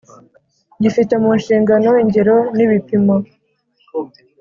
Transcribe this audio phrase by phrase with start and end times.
[0.81, 3.15] gifite mu nshingano ingero n ibipimo.